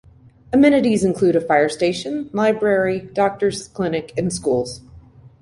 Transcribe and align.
Amenities 0.51 1.03
include 1.03 1.35
a 1.35 1.39
fire 1.41 1.69
station, 1.69 2.27
library, 2.33 3.01
doctor's 3.13 3.67
clinic 3.67 4.13
and 4.17 4.33
schools. 4.33 4.81